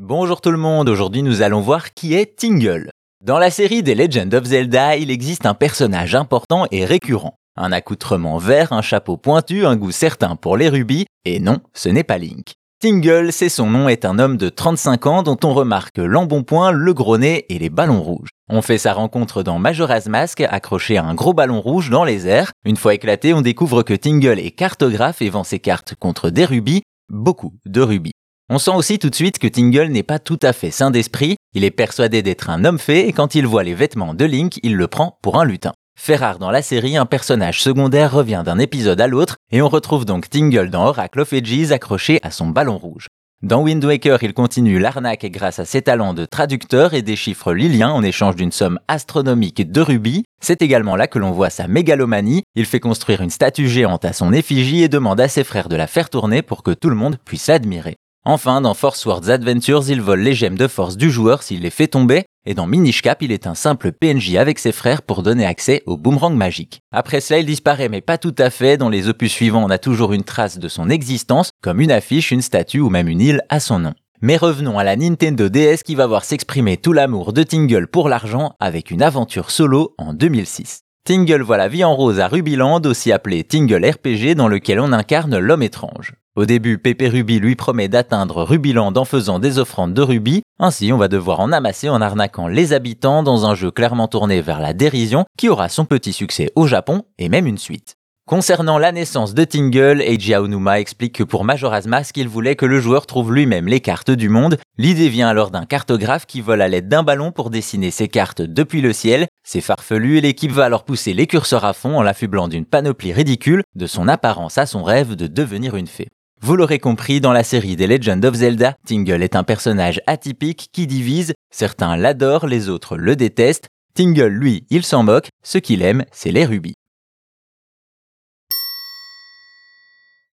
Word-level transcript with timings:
Bonjour 0.00 0.40
tout 0.40 0.52
le 0.52 0.58
monde, 0.58 0.88
aujourd'hui 0.88 1.24
nous 1.24 1.42
allons 1.42 1.60
voir 1.60 1.92
qui 1.92 2.14
est 2.14 2.38
Tingle. 2.38 2.90
Dans 3.20 3.40
la 3.40 3.50
série 3.50 3.82
des 3.82 3.96
Legend 3.96 4.32
of 4.32 4.44
Zelda, 4.44 4.96
il 4.96 5.10
existe 5.10 5.44
un 5.44 5.54
personnage 5.54 6.14
important 6.14 6.66
et 6.70 6.84
récurrent. 6.84 7.34
Un 7.56 7.72
accoutrement 7.72 8.38
vert, 8.38 8.72
un 8.72 8.80
chapeau 8.80 9.16
pointu, 9.16 9.66
un 9.66 9.74
goût 9.74 9.90
certain 9.90 10.36
pour 10.36 10.56
les 10.56 10.68
rubis, 10.68 11.06
et 11.24 11.40
non, 11.40 11.58
ce 11.74 11.88
n'est 11.88 12.04
pas 12.04 12.16
Link. 12.16 12.52
Tingle, 12.80 13.32
c'est 13.32 13.48
son 13.48 13.66
nom, 13.66 13.88
est 13.88 14.04
un 14.04 14.20
homme 14.20 14.36
de 14.36 14.48
35 14.48 15.06
ans 15.06 15.22
dont 15.24 15.38
on 15.42 15.52
remarque 15.52 15.98
l'embonpoint, 15.98 16.70
le 16.70 16.94
gros 16.94 17.18
nez 17.18 17.44
et 17.48 17.58
les 17.58 17.68
ballons 17.68 18.00
rouges. 18.00 18.28
On 18.48 18.62
fait 18.62 18.78
sa 18.78 18.92
rencontre 18.92 19.42
dans 19.42 19.58
Majora's 19.58 20.06
Mask, 20.06 20.42
accroché 20.42 20.96
à 20.96 21.04
un 21.04 21.16
gros 21.16 21.34
ballon 21.34 21.60
rouge 21.60 21.90
dans 21.90 22.04
les 22.04 22.28
airs. 22.28 22.52
Une 22.64 22.76
fois 22.76 22.94
éclaté, 22.94 23.34
on 23.34 23.40
découvre 23.40 23.82
que 23.82 23.94
Tingle 23.94 24.38
est 24.38 24.52
cartographe 24.52 25.22
et 25.22 25.28
vend 25.28 25.42
ses 25.42 25.58
cartes 25.58 25.96
contre 25.96 26.30
des 26.30 26.44
rubis, 26.44 26.82
beaucoup 27.08 27.54
de 27.66 27.80
rubis. 27.80 28.12
On 28.50 28.58
sent 28.58 28.70
aussi 28.70 28.98
tout 28.98 29.10
de 29.10 29.14
suite 29.14 29.38
que 29.38 29.46
Tingle 29.46 29.88
n'est 29.88 30.02
pas 30.02 30.18
tout 30.18 30.38
à 30.42 30.54
fait 30.54 30.70
sain 30.70 30.90
d'esprit, 30.90 31.36
il 31.54 31.64
est 31.64 31.70
persuadé 31.70 32.22
d'être 32.22 32.48
un 32.48 32.64
homme 32.64 32.78
fait 32.78 33.06
et 33.06 33.12
quand 33.12 33.34
il 33.34 33.46
voit 33.46 33.62
les 33.62 33.74
vêtements 33.74 34.14
de 34.14 34.24
Link, 34.24 34.58
il 34.62 34.74
le 34.74 34.86
prend 34.86 35.18
pour 35.20 35.38
un 35.38 35.44
lutin. 35.44 35.74
Fait 36.00 36.16
rare 36.16 36.38
dans 36.38 36.50
la 36.50 36.62
série, 36.62 36.96
un 36.96 37.04
personnage 37.04 37.62
secondaire 37.62 38.10
revient 38.10 38.42
d'un 38.46 38.58
épisode 38.58 39.02
à 39.02 39.06
l'autre 39.06 39.36
et 39.52 39.60
on 39.60 39.68
retrouve 39.68 40.06
donc 40.06 40.30
Tingle 40.30 40.70
dans 40.70 40.86
Oracle 40.86 41.20
of 41.20 41.32
Ages 41.34 41.72
accroché 41.72 42.20
à 42.22 42.30
son 42.30 42.46
ballon 42.46 42.78
rouge. 42.78 43.08
Dans 43.42 43.60
Wind 43.60 43.84
Waker, 43.84 44.22
il 44.22 44.32
continue 44.32 44.78
l'arnaque 44.78 45.26
grâce 45.26 45.58
à 45.58 45.66
ses 45.66 45.82
talents 45.82 46.14
de 46.14 46.24
traducteur 46.24 46.94
et 46.94 47.02
des 47.02 47.16
chiffres 47.16 47.52
liliens 47.52 47.90
en 47.90 48.02
échange 48.02 48.34
d'une 48.34 48.50
somme 48.50 48.80
astronomique 48.88 49.70
de 49.70 49.80
rubis. 49.82 50.24
C'est 50.40 50.62
également 50.62 50.96
là 50.96 51.06
que 51.06 51.18
l'on 51.18 51.32
voit 51.32 51.50
sa 51.50 51.68
mégalomanie. 51.68 52.44
Il 52.54 52.64
fait 52.64 52.80
construire 52.80 53.20
une 53.20 53.28
statue 53.28 53.68
géante 53.68 54.06
à 54.06 54.14
son 54.14 54.32
effigie 54.32 54.82
et 54.82 54.88
demande 54.88 55.20
à 55.20 55.28
ses 55.28 55.44
frères 55.44 55.68
de 55.68 55.76
la 55.76 55.86
faire 55.86 56.08
tourner 56.08 56.40
pour 56.40 56.62
que 56.62 56.70
tout 56.70 56.88
le 56.88 56.96
monde 56.96 57.18
puisse 57.26 57.48
l'admirer. 57.48 57.96
Enfin, 58.30 58.60
dans 58.60 58.74
Force 58.74 59.06
Wars 59.06 59.30
Adventures, 59.30 59.88
il 59.88 60.02
vole 60.02 60.20
les 60.20 60.34
gemmes 60.34 60.58
de 60.58 60.68
force 60.68 60.98
du 60.98 61.10
joueur 61.10 61.42
s'il 61.42 61.62
les 61.62 61.70
fait 61.70 61.86
tomber, 61.86 62.26
et 62.44 62.52
dans 62.52 62.66
Minish 62.66 63.00
Cap, 63.00 63.22
il 63.22 63.32
est 63.32 63.46
un 63.46 63.54
simple 63.54 63.90
PNJ 63.90 64.34
avec 64.34 64.58
ses 64.58 64.72
frères 64.72 65.00
pour 65.00 65.22
donner 65.22 65.46
accès 65.46 65.82
au 65.86 65.96
boomerang 65.96 66.36
magique. 66.36 66.80
Après 66.92 67.22
cela, 67.22 67.40
il 67.40 67.46
disparaît, 67.46 67.88
mais 67.88 68.02
pas 68.02 68.18
tout 68.18 68.34
à 68.36 68.50
fait. 68.50 68.76
Dans 68.76 68.90
les 68.90 69.08
opus 69.08 69.32
suivants, 69.32 69.64
on 69.64 69.70
a 69.70 69.78
toujours 69.78 70.12
une 70.12 70.24
trace 70.24 70.58
de 70.58 70.68
son 70.68 70.90
existence, 70.90 71.48
comme 71.62 71.80
une 71.80 71.90
affiche, 71.90 72.30
une 72.30 72.42
statue 72.42 72.80
ou 72.80 72.90
même 72.90 73.08
une 73.08 73.22
île 73.22 73.40
à 73.48 73.60
son 73.60 73.78
nom. 73.78 73.94
Mais 74.20 74.36
revenons 74.36 74.78
à 74.78 74.84
la 74.84 74.96
Nintendo 74.96 75.48
DS 75.48 75.82
qui 75.82 75.94
va 75.94 76.06
voir 76.06 76.26
s'exprimer 76.26 76.76
tout 76.76 76.92
l'amour 76.92 77.32
de 77.32 77.44
Tingle 77.44 77.86
pour 77.86 78.10
l'argent 78.10 78.52
avec 78.60 78.90
une 78.90 79.00
aventure 79.00 79.50
solo 79.50 79.94
en 79.96 80.12
2006. 80.12 80.82
Tingle 81.04 81.40
voit 81.40 81.56
la 81.56 81.68
vie 81.68 81.82
en 81.82 81.96
rose 81.96 82.20
à 82.20 82.28
Rubyland, 82.28 82.84
aussi 82.84 83.10
appelé 83.10 83.42
Tingle 83.42 83.86
RPG, 83.86 84.34
dans 84.34 84.48
lequel 84.48 84.80
on 84.80 84.92
incarne 84.92 85.38
l'homme 85.38 85.62
étrange. 85.62 86.12
Au 86.38 86.46
début, 86.46 86.78
Pépé 86.78 87.08
Ruby 87.08 87.40
lui 87.40 87.56
promet 87.56 87.88
d'atteindre 87.88 88.44
Rubyland 88.44 88.96
en 88.96 89.04
faisant 89.04 89.40
des 89.40 89.58
offrandes 89.58 89.92
de 89.92 90.02
rubis. 90.02 90.42
Ainsi, 90.60 90.92
on 90.92 90.96
va 90.96 91.08
devoir 91.08 91.40
en 91.40 91.50
amasser 91.50 91.88
en 91.88 92.00
arnaquant 92.00 92.46
les 92.46 92.72
habitants 92.72 93.24
dans 93.24 93.44
un 93.44 93.56
jeu 93.56 93.72
clairement 93.72 94.06
tourné 94.06 94.40
vers 94.40 94.60
la 94.60 94.72
dérision 94.72 95.24
qui 95.36 95.48
aura 95.48 95.68
son 95.68 95.84
petit 95.84 96.12
succès 96.12 96.52
au 96.54 96.68
Japon 96.68 97.02
et 97.18 97.28
même 97.28 97.48
une 97.48 97.58
suite. 97.58 97.96
Concernant 98.24 98.78
la 98.78 98.92
naissance 98.92 99.34
de 99.34 99.42
Tingle, 99.42 100.00
Eiji 100.00 100.32
Aonuma 100.32 100.78
explique 100.78 101.16
que 101.16 101.24
pour 101.24 101.42
Majora's 101.42 101.88
Mask, 101.88 102.16
il 102.16 102.28
voulait 102.28 102.54
que 102.54 102.66
le 102.66 102.78
joueur 102.78 103.06
trouve 103.06 103.34
lui-même 103.34 103.66
les 103.66 103.80
cartes 103.80 104.12
du 104.12 104.28
monde. 104.28 104.58
L'idée 104.76 105.08
vient 105.08 105.26
alors 105.26 105.50
d'un 105.50 105.66
cartographe 105.66 106.26
qui 106.26 106.40
vole 106.40 106.62
à 106.62 106.68
l'aide 106.68 106.86
d'un 106.86 107.02
ballon 107.02 107.32
pour 107.32 107.50
dessiner 107.50 107.90
ses 107.90 108.06
cartes 108.06 108.42
depuis 108.42 108.80
le 108.80 108.92
ciel. 108.92 109.26
C'est 109.42 109.60
farfelu 109.60 110.18
et 110.18 110.20
l'équipe 110.20 110.52
va 110.52 110.66
alors 110.66 110.84
pousser 110.84 111.14
les 111.14 111.26
curseurs 111.26 111.64
à 111.64 111.72
fond 111.72 111.98
en 111.98 112.02
l'affublant 112.02 112.46
d'une 112.46 112.64
panoplie 112.64 113.12
ridicule, 113.12 113.64
de 113.74 113.88
son 113.88 114.06
apparence 114.06 114.56
à 114.56 114.66
son 114.66 114.84
rêve 114.84 115.16
de 115.16 115.26
devenir 115.26 115.74
une 115.74 115.88
fée. 115.88 116.06
Vous 116.40 116.54
l'aurez 116.54 116.78
compris, 116.78 117.20
dans 117.20 117.32
la 117.32 117.42
série 117.42 117.74
des 117.74 117.88
Legend 117.88 118.24
of 118.24 118.34
Zelda, 118.34 118.76
Tingle 118.86 119.22
est 119.22 119.34
un 119.34 119.42
personnage 119.42 120.00
atypique 120.06 120.68
qui 120.72 120.86
divise, 120.86 121.34
certains 121.50 121.96
l'adorent, 121.96 122.46
les 122.46 122.68
autres 122.68 122.96
le 122.96 123.16
détestent. 123.16 123.68
Tingle, 123.94 124.26
lui, 124.26 124.64
il 124.70 124.84
s'en 124.84 125.02
moque, 125.02 125.30
ce 125.42 125.58
qu'il 125.58 125.82
aime, 125.82 126.04
c'est 126.12 126.30
les 126.30 126.46
rubis. 126.46 126.77